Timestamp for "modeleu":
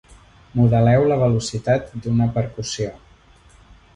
0.59-1.03